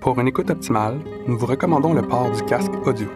[0.00, 3.06] Pour une écoute optimale, nous vous recommandons le port du casque audio.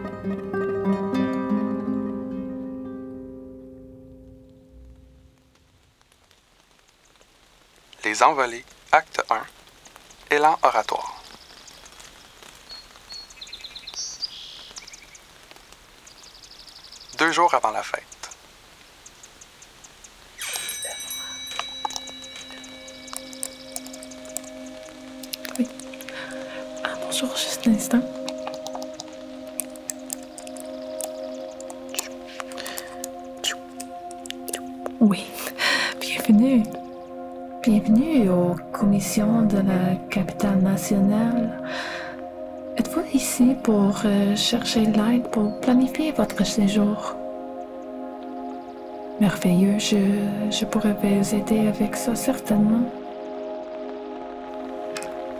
[8.03, 10.35] Les Envolées, acte 1.
[10.35, 11.23] Élan oratoire.
[17.17, 18.14] Deux jours avant la fête.
[27.17, 28.01] Bonjour, juste un instant.
[34.99, 35.25] Oui,
[36.01, 36.63] bienvenue.
[37.63, 41.57] Bienvenue aux commissions de la capitale nationale.
[42.75, 47.15] Êtes-vous ici pour euh, chercher l'aide pour planifier votre séjour?
[49.21, 52.83] Merveilleux, je pourrais vous aider avec ça certainement.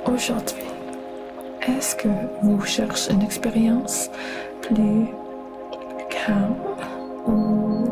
[0.06, 0.75] Aujourd'hui,
[1.68, 2.08] est-ce que
[2.42, 4.10] vous cherchez une expérience
[4.62, 5.08] plus
[6.10, 6.56] calme
[7.28, 7.88] ou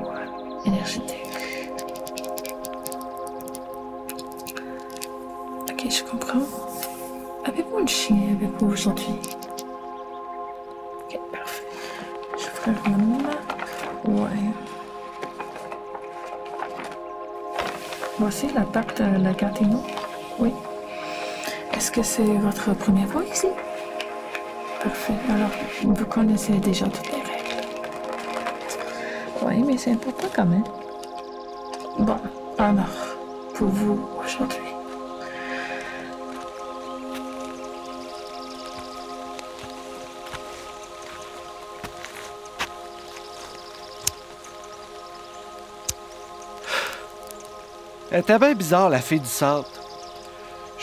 [0.66, 1.18] énergétique?
[5.70, 6.46] Ok, je comprends.
[7.46, 9.20] Avez-vous un chien avec vous aujourd'hui?
[11.06, 11.64] Ok, parfait.
[12.38, 13.30] Je ferai une map.
[14.06, 14.30] Ouais.
[18.20, 19.82] Voici la tarte de la Gatineau.
[20.40, 20.54] Oui.
[21.84, 23.48] Est-ce que c'est votre première fois ici?
[24.82, 25.16] Parfait.
[25.30, 25.50] Alors,
[25.84, 27.68] vous connaissez déjà toutes les règles.
[29.42, 30.64] Oui, mais c'est important quand même.
[32.00, 32.16] Bon,
[32.58, 32.86] alors,
[33.56, 34.62] pour vous aujourd'hui.
[48.10, 49.66] Elle était bien bizarre, la fille du sable.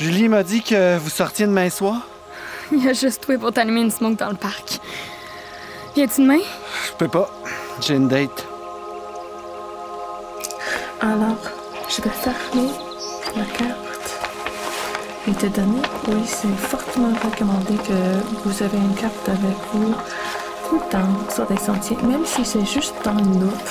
[0.01, 2.09] Julie m'a dit que vous sortiez demain soir.
[2.73, 4.81] Il a juste trouvé pour t'allumer une smoke dans le parc.
[5.95, 6.39] Viens-tu demain?
[6.87, 7.31] Je peux pas.
[7.83, 8.47] J'ai une date.
[11.03, 11.37] Alors,
[11.91, 12.71] je vais fermer
[13.37, 14.21] la carte
[15.29, 15.83] et te donner.
[16.09, 19.95] Oui, c'est fortement recommandé que vous avez une carte avec vous
[20.67, 23.71] tout le temps sur des sentiers, même si c'est juste dans une loupe.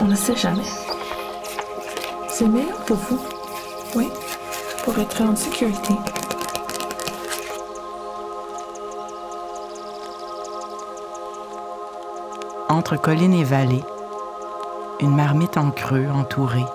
[0.00, 0.66] On ne sait jamais.
[2.28, 3.37] C'est meilleur pour vous.
[3.94, 4.10] Oui,
[4.84, 5.94] pour être en sécurité.
[12.68, 13.84] Entre collines et vallées,
[15.00, 16.66] une marmite en creux entourée.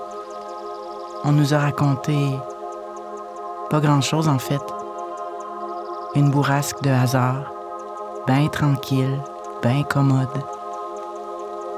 [1.24, 2.40] On nous a raconté
[3.70, 4.62] pas grand-chose en fait.
[6.16, 7.54] Une bourrasque de hasard,
[8.28, 9.22] bien tranquille,
[9.62, 10.44] bien commode.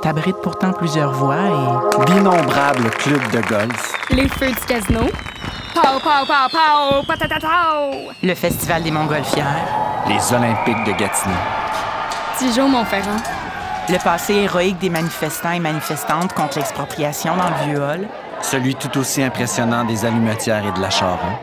[0.05, 3.93] T'abrites pourtant plusieurs voies et D'innombrables clubs de golf.
[4.11, 4.99] Les feux du casino.
[5.73, 8.11] Pow, pow, pow, pow, patatatao.
[8.21, 9.65] le Festival des Montgolfières,
[10.07, 11.33] Les Olympiques de Gatineau.
[12.37, 13.17] Dijon, Montferrand.
[13.89, 18.07] le passé héroïque des manifestants et manifestantes contre l'expropriation dans le vieux hall,
[18.43, 21.33] Celui tout aussi impressionnant des allumetières et de la Charon.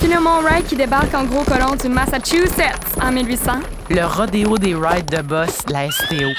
[0.00, 3.52] Philemon Wright qui débarque en gros colon du Massachusetts en 1800.
[3.90, 6.30] le rodéo des rides de boss de la STO,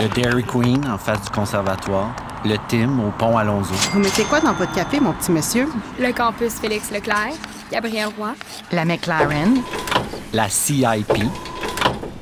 [0.00, 2.14] Le Dairy Queen en face du conservatoire.
[2.44, 3.74] Le Tim au pont Alonso.
[3.92, 5.68] Vous mettez quoi dans votre café, mon petit monsieur?
[5.98, 7.34] Le campus Félix Leclerc.
[7.70, 8.32] Gabriel Roy.
[8.72, 9.60] la McLaren,
[10.32, 11.12] La CIP.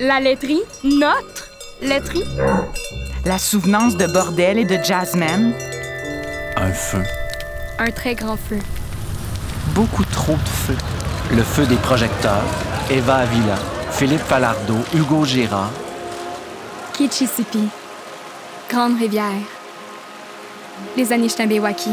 [0.00, 0.62] La laiterie.
[0.84, 1.48] Notre
[1.80, 2.24] laiterie.
[3.24, 5.54] la souvenance de bordel et de jazzmen,
[6.56, 7.02] Un feu.
[7.78, 8.58] Un très grand feu.
[9.74, 10.76] beaucoup trop de feu.
[11.30, 12.42] Le feu des projecteurs.
[12.90, 13.54] Eva Avila.
[13.92, 14.78] Philippe Falardeau.
[14.94, 15.70] Hugo Girard.
[16.98, 17.68] Kitchissippi.
[18.68, 19.46] Grande rivière.
[20.96, 21.92] Les Anishinaabe-Waki.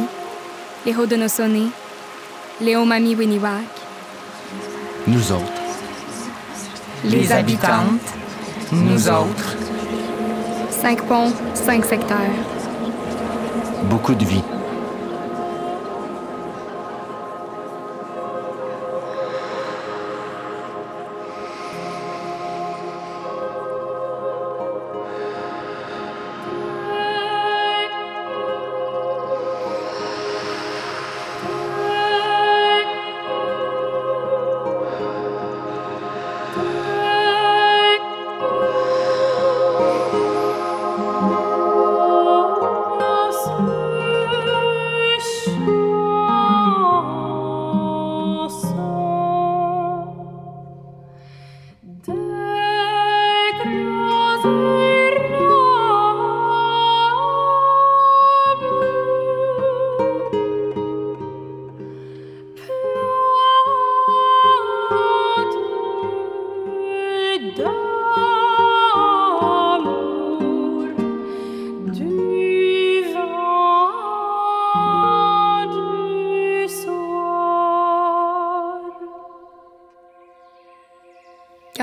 [0.83, 1.69] Les Haudenosaunee.
[2.59, 3.51] Les Omami-Winiwak.
[5.05, 5.61] Nous autres.
[7.03, 8.01] Les habitantes,
[8.71, 9.55] nous autres,
[10.71, 12.17] Cinq ponts, cinq secteurs.
[13.83, 14.54] Beaucoup de vie.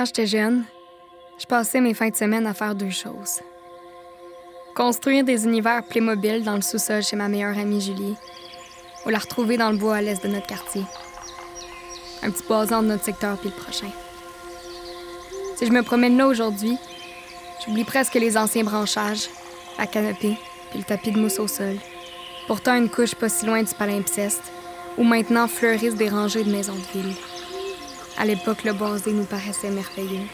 [0.02, 0.64] Quand j'étais jeune,
[1.38, 3.38] je passais mes fins de semaine à faire deux choses.
[4.74, 8.16] Construire des univers Playmobil dans le sous-sol chez ma meilleure amie Julie,
[9.06, 10.82] ou la retrouver dans le bois à l'est de notre quartier.
[12.24, 13.92] Un petit boisant de notre secteur puis le prochain.
[15.56, 16.76] Si je me promène là aujourd'hui,
[17.64, 19.28] j'oublie presque les anciens branchages,
[19.78, 20.36] la canopée
[20.70, 21.76] puis le tapis de mousse au sol.
[22.48, 24.50] Pourtant une couche pas si loin du palimpseste,
[24.98, 27.14] où maintenant fleurissent des rangées de maisons de ville.
[28.18, 30.26] À l'époque, le boisé nous paraissait merveilleux.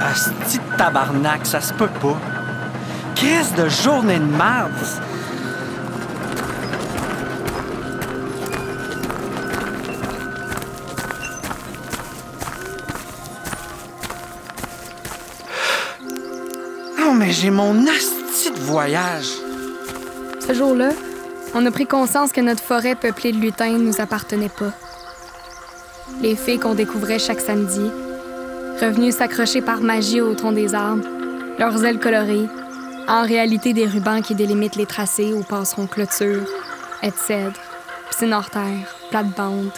[0.00, 2.18] Asti de tabarnak, ça se peut pas.
[3.14, 4.72] Crise de journée de merde.
[17.02, 19.28] Oh, mais j'ai mon asti de voyage.
[20.46, 20.90] Ce jour-là,
[21.54, 24.72] on a pris conscience que notre forêt peuplée de lutins ne nous appartenait pas.
[26.22, 27.90] Les fées qu'on découvrait chaque samedi,
[28.80, 31.06] revenues s'accrocher par magie au tronc des arbres,
[31.58, 32.48] leurs ailes colorées,
[33.08, 36.46] en réalité des rubans qui délimitent les tracés où passeront clôtures,
[37.02, 37.52] haies de terre,
[39.10, 39.70] plate-bande.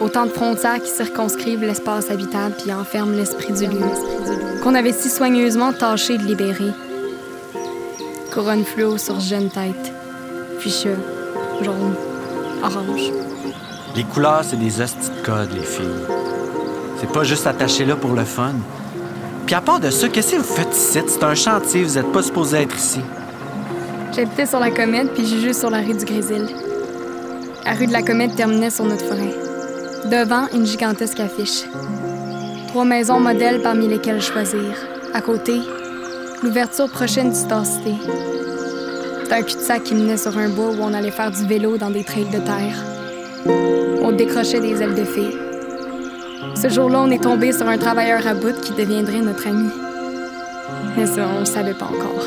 [0.00, 5.10] Autant de frontières qui circonscrivent l'espace habitable puis enferment l'esprit du lieu, qu'on avait si
[5.10, 6.72] soigneusement tâché de libérer.
[8.32, 9.92] Couronne fluo sur jeune tête,
[10.58, 10.92] fuchsia,
[11.62, 11.94] jaune,
[12.62, 13.12] orange.
[13.96, 16.19] Les couleurs, c'est des hosties de code, les filles.
[17.00, 18.52] C'est pas juste attaché là pour le fun.
[19.46, 21.00] Puis à part de ça, qu'est-ce que vous faites ici?
[21.06, 23.00] C'est un chantier, vous êtes pas supposé être ici.
[24.14, 26.46] J'habitais sur la comète puis Juju sur la rue du Grésil.
[27.64, 29.34] La rue de la comète terminait sur notre forêt.
[30.10, 31.62] Devant, une gigantesque affiche.
[32.68, 34.74] Trois maisons modèles parmi lesquelles choisir.
[35.14, 35.58] À côté,
[36.42, 37.64] l'ouverture prochaine du Star
[39.32, 42.04] un cul-de-sac qui menait sur un bois où on allait faire du vélo dans des
[42.04, 42.84] trails de terre.
[44.02, 45.49] On décrochait des ailes de fée.
[46.54, 49.70] Ce jour-là, on est tombé sur un travailleur à bout qui deviendrait notre ami.
[50.96, 52.26] Mais ça, on le savait pas encore.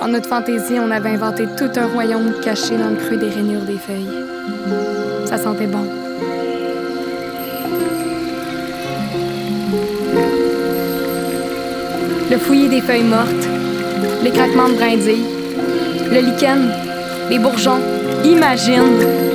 [0.00, 3.62] Dans notre fantaisie, on avait inventé tout un royaume caché dans le creux des rainures
[3.62, 4.08] des feuilles.
[5.26, 5.84] Ça sentait bon.
[12.30, 13.48] Le fouillis des feuilles mortes,
[14.22, 15.26] les craquements de brindilles,
[16.10, 16.70] le lichen,
[17.28, 17.80] les bourgeons.
[18.24, 19.29] Imagine!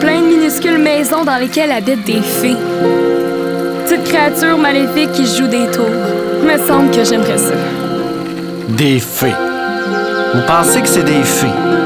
[0.00, 2.56] Plein de minuscules maisons dans lesquelles habitent des fées.
[3.84, 5.86] Petites créatures maléfiques qui jouent des tours.
[6.44, 7.54] Me semble que j'aimerais ça.
[8.68, 9.34] Des fées.
[10.34, 11.85] Vous pensez que c'est des fées?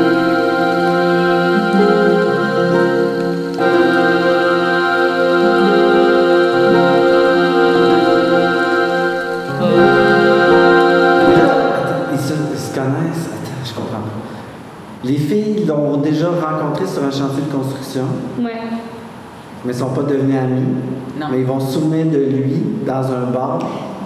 [19.64, 20.62] Mais ils sont pas devenus amis.
[21.20, 21.26] Non.
[21.30, 23.58] Mais ils vont se souvenir de lui dans un bar.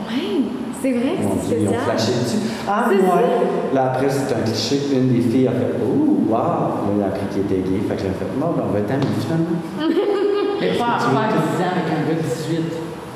[0.09, 0.43] Ouais,
[0.83, 2.39] c'est vrai, Mon Dieu, ils ont flashé dessus.
[2.69, 2.97] Ah, ouais.
[3.75, 4.81] Là, après, c'est un cliché.
[4.93, 6.35] Une des filles a fait Ouh, wow.
[6.35, 7.81] Là, il a appris qu'il était gay.
[7.89, 9.59] Fait que j'ai fait Bon, ben, on va être amis finalement.
[10.61, 12.61] Mais pas à faire 10 ans avec un gars de 18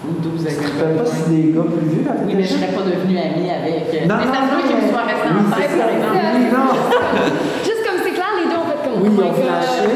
[0.07, 1.31] ou 12 avec Je un ne gars de pas si 20.
[1.31, 3.89] des gars plus vieux Oui, mais je serais pas devenue amie avec.
[3.95, 5.59] euh, Non, mais ça non, se peut qu'ils me non, soient restés oui, en c'est
[5.59, 5.79] tête, ça.
[5.79, 6.19] par exemple.
[6.39, 6.69] Oui, non.
[7.67, 9.87] Juste comme c'est clair, les deux ont fait comme Oui, Oh ils ont flashé.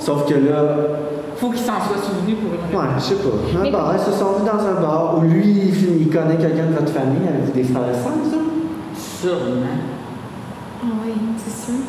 [0.00, 0.60] Sauf que là,
[1.36, 2.78] Faut qu'ils s'en soient souvenus pour une raison.
[2.78, 3.58] Ouais, je sais pas.
[3.58, 6.66] Un Mais- bar, ils se sont vus dans un bar où lui, il connaît quelqu'un
[6.66, 7.26] de votre famille.
[7.28, 8.38] Avez-vous des frères et sœurs, ça?
[8.96, 9.66] Sûrement.
[10.82, 11.80] Ah oui, c'est sûr.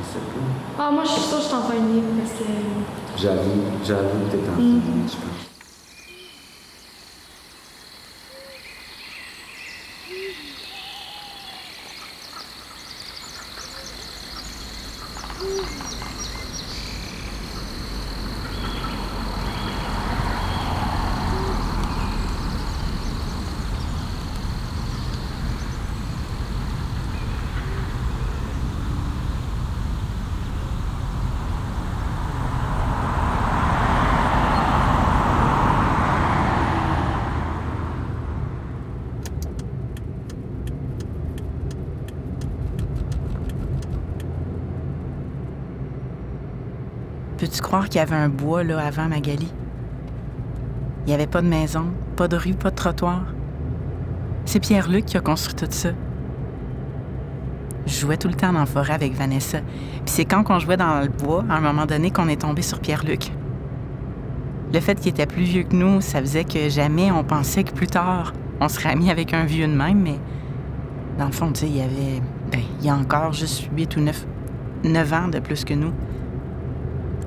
[0.00, 0.82] Je sais pas.
[0.84, 2.44] Ah, moi, je suis sûre que je t'en fais un livre parce que.
[3.16, 4.80] J'avoue, j'avoue que t'es en Mm.
[5.06, 5.51] je pense.
[47.52, 49.52] Peux-tu croire qu'il y avait un bois là avant Magali?
[51.04, 51.84] Il n'y avait pas de maison,
[52.16, 53.26] pas de rue, pas de trottoir.
[54.46, 55.90] C'est Pierre-Luc qui a construit tout ça.
[57.84, 59.58] Je jouais tout le temps dans la forêt avec Vanessa.
[59.58, 62.62] Puis c'est quand on jouait dans le bois, à un moment donné, qu'on est tombé
[62.62, 63.30] sur Pierre-Luc.
[64.72, 67.74] Le fait qu'il était plus vieux que nous, ça faisait que jamais on pensait que
[67.74, 70.18] plus tard, on serait amis avec un vieux de même, mais
[71.18, 72.22] dans le fond, tu sais, il y avait.
[72.50, 74.26] Ben, il y a encore juste 8 ou 9,
[74.84, 75.92] 9 ans de plus que nous.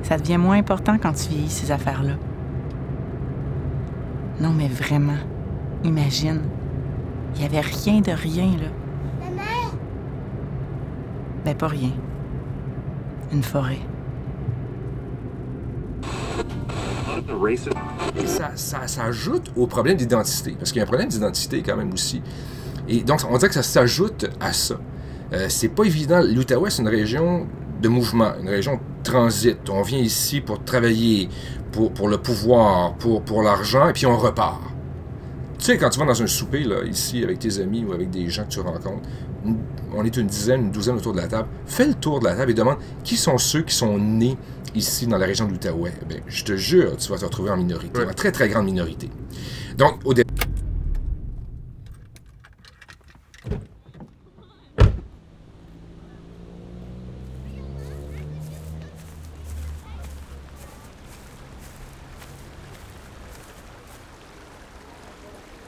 [0.07, 2.13] Ça devient moins important quand tu vieillis ces affaires-là.
[4.39, 5.17] Non, mais vraiment,
[5.83, 6.41] imagine.
[7.33, 8.67] Il n'y avait rien de rien, là.
[11.43, 11.89] Ben, pas rien.
[13.33, 13.79] Une forêt.
[18.27, 21.77] Ça, ça, ça ajoute au problème d'identité, parce qu'il y a un problème d'identité quand
[21.77, 22.21] même aussi.
[22.87, 24.75] Et donc, on dirait que ça s'ajoute à ça.
[25.33, 26.21] Euh, c'est pas évident.
[26.21, 27.47] L'Outaouais, c'est une région
[27.85, 29.57] de mouvement, une région de transit.
[29.69, 31.29] On vient ici pour travailler,
[31.71, 34.59] pour, pour le pouvoir, pour, pour l'argent, et puis on repart.
[35.59, 38.09] Tu sais, quand tu vas dans un souper, là, ici, avec tes amis ou avec
[38.09, 39.07] des gens que tu rencontres,
[39.45, 39.57] une-
[39.95, 42.35] on est une dizaine, une douzaine autour de la table, fais le tour de la
[42.35, 44.35] table et demande qui sont ceux qui sont nés
[44.73, 45.93] ici dans la région de l'Outaouais?
[46.09, 49.09] Ben, je te jure, tu vas te retrouver en minorité, en très très grande minorité.
[49.77, 50.33] Donc, au début,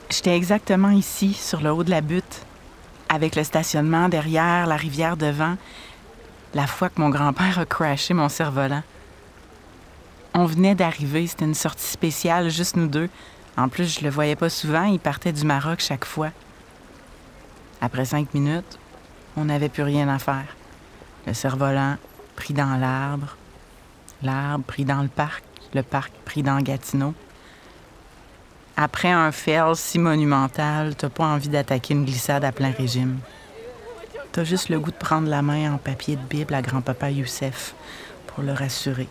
[0.09, 2.45] J'étais exactement ici, sur le haut de la butte,
[3.09, 5.57] avec le stationnement derrière, la rivière devant,
[6.53, 8.83] la fois que mon grand-père a crashé mon cerf-volant.
[10.33, 13.09] On venait d'arriver, c'était une sortie spéciale, juste nous deux.
[13.57, 16.29] En plus, je le voyais pas souvent, il partait du Maroc chaque fois.
[17.81, 18.79] Après cinq minutes,
[19.35, 20.55] on n'avait plus rien à faire.
[21.25, 21.97] Le cerf-volant
[22.35, 23.35] pris dans l'arbre,
[24.21, 27.13] l'arbre pris dans le parc, le parc pris dans Gatineau.
[28.79, 33.17] Après un fail si monumental, t'as pas envie d'attaquer une glissade à plein régime.
[34.31, 37.73] T'as juste le goût de prendre la main en papier de Bible à grand-papa Youssef
[38.27, 39.07] pour le rassurer.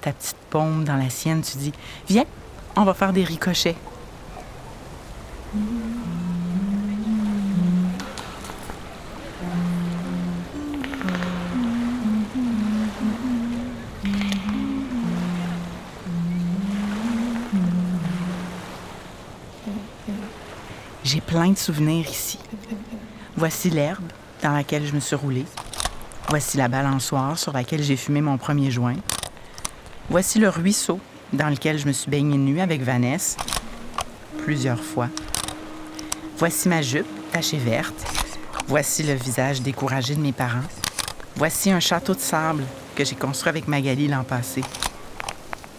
[0.00, 1.72] Ta petite paume dans la sienne, tu dis
[2.08, 2.24] Viens,
[2.74, 3.76] on va faire des ricochets.
[21.10, 22.38] J'ai plein de souvenirs ici.
[23.34, 24.04] Voici l'herbe
[24.42, 25.46] dans laquelle je me suis roulée.
[26.28, 28.98] Voici la balançoire sur laquelle j'ai fumé mon premier joint.
[30.10, 31.00] Voici le ruisseau
[31.32, 33.38] dans lequel je me suis baignée nue avec Vanessa
[34.44, 35.08] plusieurs fois.
[36.36, 38.04] Voici ma jupe tachée verte.
[38.66, 40.68] Voici le visage découragé de mes parents.
[41.36, 44.60] Voici un château de sable que j'ai construit avec Magali l'an passé.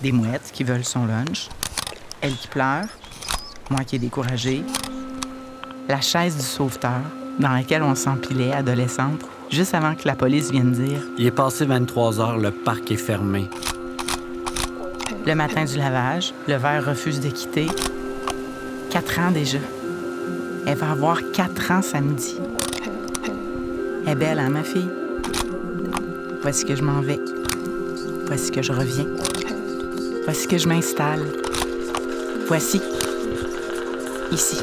[0.02, 1.50] Des mouettes qui veulent son lunch.
[2.20, 2.88] Elle qui pleure.
[3.70, 4.64] Moi qui est découragée.
[5.90, 7.02] La chaise du sauveteur
[7.40, 11.66] dans laquelle on s'empilait adolescente juste avant que la police vienne dire Il est passé
[11.66, 13.50] 23 heures, le parc est fermé.
[15.26, 17.66] Le matin du lavage, le verre refuse de quitter.
[18.92, 19.58] Quatre ans déjà.
[20.68, 22.38] Elle va avoir quatre ans samedi.
[24.06, 24.92] Elle est belle, hein, ma fille?
[26.44, 27.20] Voici que je m'en vais?
[28.28, 29.08] Voici que je reviens?
[30.26, 31.26] Voici que je m'installe?
[32.48, 32.80] Voici.
[34.32, 34.58] Ici.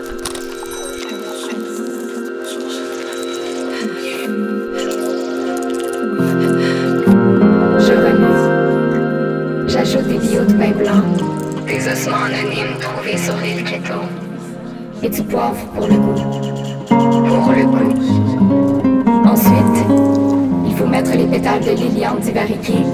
[15.03, 16.23] Et du poivre pour le goût.
[16.89, 17.95] Pour le goût.
[19.27, 19.85] Ensuite,
[20.67, 22.85] il faut mettre les pétales de liliane divariquée,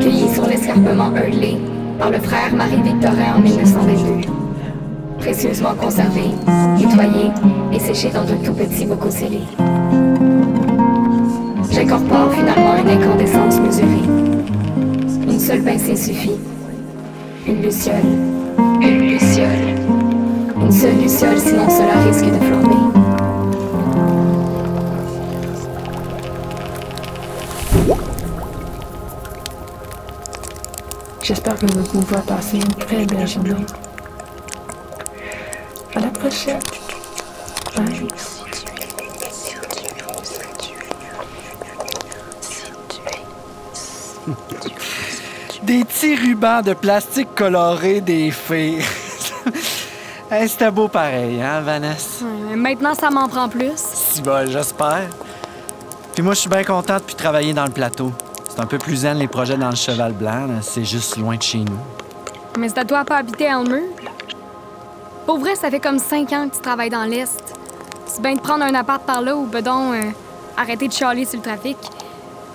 [0.00, 1.58] cueillis sur l'escarpement hurlé
[1.98, 4.28] par le frère Marie-Victorin en 1922.
[5.18, 6.30] Précieusement conservés,
[6.78, 7.30] nettoyés
[7.72, 9.44] et séchés dans de tout petits bocaux scellés.
[11.70, 14.04] J'incorpore finalement une incandescence mesurée.
[15.28, 16.38] Une seule pincée suffit.
[17.46, 17.94] Une luciole.
[18.80, 19.79] Une luciole.
[20.70, 22.76] Une seule luciole, sinon cela risque de flamber.
[31.20, 33.66] J'espère que vous pouvez passer une très belle journée.
[35.96, 36.60] À la prochaine.
[37.76, 38.06] Bye.
[45.64, 48.78] Des petits rubans de plastique coloré des fées.
[50.32, 52.24] Hey, C'était beau pareil, hein, Vanessa?
[52.24, 53.72] Ouais, Maintenant, ça m'en prend plus.
[53.76, 55.08] Si bol, j'espère.
[56.14, 58.12] Puis moi, je suis bien content de puis travailler dans le plateau.
[58.48, 60.46] C'est un peu plus zen les projets dans le Cheval Blanc.
[60.62, 61.78] C'est juste loin de chez nous.
[62.56, 63.82] Mais à toi pas habiter à Elmer.
[65.26, 67.42] Pour vrai, ça fait comme cinq ans que tu travailles dans l'Est.
[68.06, 70.00] C'est bien de prendre un appart par là ou bedon euh,
[70.56, 71.76] arrêter de chialer sur le trafic.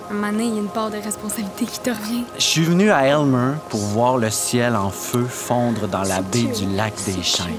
[0.08, 2.24] Un moment donné, il y a une part de responsabilité qui te revient.
[2.36, 6.44] Je suis venu à Elmer pour voir le ciel en feu fondre dans la baie
[6.44, 7.56] du lac des Chênes.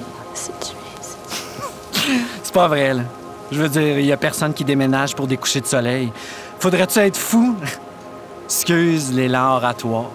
[2.43, 3.03] C'est pas vrai, là.
[3.51, 6.11] Je veux dire, il y a personne qui déménage pour des couchers de soleil.
[6.59, 7.55] Faudrait-tu être fou?
[8.45, 10.11] Excuse l'élan oratoire.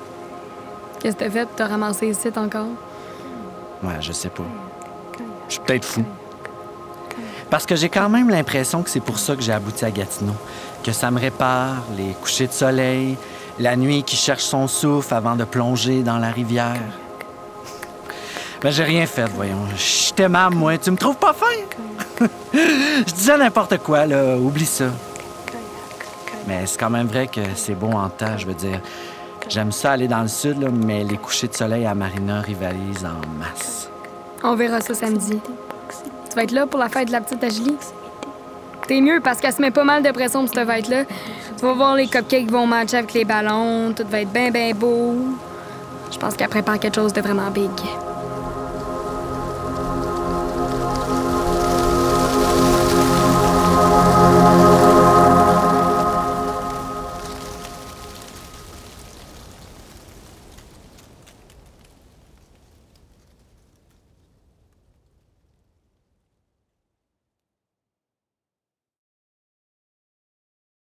[1.01, 1.49] Qu'est-ce que t'as fait?
[1.55, 2.69] T'as ramassé les sites encore?
[3.83, 4.45] Ouais, je sais pas.
[5.49, 6.05] Je suis peut-être fou.
[7.53, 10.33] Parce que j'ai quand même l'impression que c'est pour ça que j'ai abouti à Gatineau.
[10.83, 13.19] Que ça me répare, les couchers de soleil,
[13.59, 16.81] la nuit qui cherche son souffle avant de plonger dans la rivière.
[18.65, 19.67] Mais j'ai rien fait, voyons.
[19.77, 20.79] Je t'aimable, moi.
[20.79, 22.27] Tu me trouves pas fin?
[22.55, 24.35] Je disais n'importe quoi, là.
[24.39, 24.87] Oublie ça.
[26.47, 28.81] Mais c'est quand même vrai que c'est beau en temps, je veux dire.
[29.51, 33.05] J'aime ça aller dans le sud, là, mais les couchers de soleil à Marina rivalisent
[33.05, 33.91] en masse.
[34.43, 35.39] On verra ça samedi.
[36.33, 37.77] Tu vas être là pour la fête de la petite Agilie?
[38.89, 41.05] T'es mieux parce qu'elle se met pas mal de pression pour cette fête-là.
[41.59, 44.73] Tu vas voir les cupcakes vont matcher avec les ballons, tout va être bien, bien
[44.73, 45.15] beau.
[46.11, 47.69] Je pense qu'elle prépare quelque chose de vraiment big.